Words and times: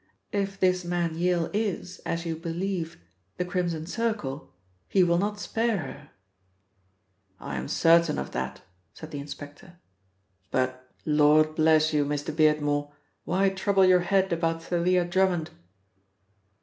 "If 0.31 0.59
this 0.59 0.83
man 0.83 1.13
Yale 1.13 1.51
is, 1.53 1.99
as 2.07 2.25
you 2.25 2.35
believe, 2.35 2.97
the 3.37 3.45
Crimson 3.45 3.85
Circle, 3.85 4.51
he 4.87 5.03
will 5.03 5.19
not 5.19 5.39
spare 5.39 5.77
her." 5.77 6.09
"I'm 7.39 7.67
certain 7.67 8.17
of 8.17 8.31
that," 8.31 8.63
said 8.95 9.11
the 9.11 9.19
inspector; 9.19 9.77
"but, 10.49 10.89
lord 11.05 11.53
bless 11.53 11.93
you, 11.93 12.03
Mr. 12.03 12.35
Beardmore, 12.35 12.91
why 13.25 13.49
trouble 13.49 13.85
your 13.85 13.99
head 13.99 14.33
about 14.33 14.63
Thalia 14.63 15.05
Drummond?" 15.05 15.51